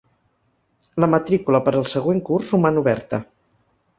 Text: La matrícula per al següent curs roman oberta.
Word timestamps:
La 1.03 1.09
matrícula 1.15 1.61
per 1.67 1.73
al 1.81 1.85
següent 1.91 2.23
curs 2.31 2.49
roman 2.55 2.83
oberta. 2.85 3.23